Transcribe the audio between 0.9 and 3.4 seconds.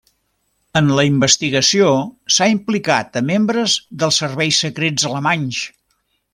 la investigació s'ha implicat a